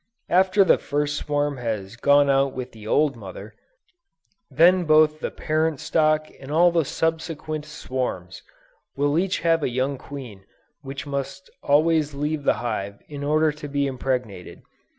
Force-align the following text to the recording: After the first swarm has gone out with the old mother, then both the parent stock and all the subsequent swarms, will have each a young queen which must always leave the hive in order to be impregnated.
After 0.29 0.63
the 0.63 0.79
first 0.79 1.15
swarm 1.15 1.57
has 1.57 1.95
gone 1.95 2.27
out 2.27 2.53
with 2.55 2.71
the 2.71 2.87
old 2.87 3.15
mother, 3.15 3.53
then 4.49 4.85
both 4.85 5.19
the 5.19 5.29
parent 5.29 5.79
stock 5.79 6.27
and 6.39 6.49
all 6.51 6.71
the 6.71 6.85
subsequent 6.85 7.65
swarms, 7.67 8.41
will 8.95 9.13
have 9.15 9.19
each 9.23 9.45
a 9.45 9.69
young 9.69 9.99
queen 9.99 10.43
which 10.81 11.05
must 11.05 11.51
always 11.61 12.15
leave 12.15 12.45
the 12.45 12.55
hive 12.65 12.97
in 13.09 13.23
order 13.23 13.51
to 13.51 13.67
be 13.67 13.85
impregnated. 13.85 14.63